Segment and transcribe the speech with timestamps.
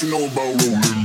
[0.00, 0.97] Put that shit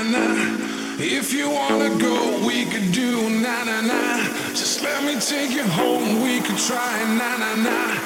[0.00, 4.22] Uh, if you wanna go, we could do na na na.
[4.50, 7.98] Just let me take you home, we could try na na na.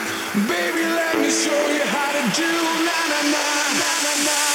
[0.48, 2.48] Baby, let me show you how to do
[2.88, 3.44] na na na
[3.76, 4.51] na na na.